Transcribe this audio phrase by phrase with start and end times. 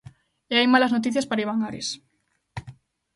[0.51, 1.87] E hai malas noticias para Iván Ares...